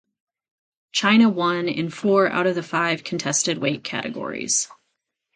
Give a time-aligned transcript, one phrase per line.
[0.91, 4.67] China won in four out of the five contested weight categories.